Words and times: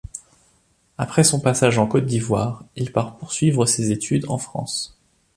Après 0.97 1.23
son 1.23 1.39
passage 1.39 1.77
en 1.77 1.85
Côte 1.85 2.07
d'Ivoire, 2.07 2.63
il 2.75 2.91
part 2.91 3.17
poursuivre 3.19 3.67
ses 3.67 3.91
études 3.91 4.27
en 4.29 4.39
France. 4.39 4.97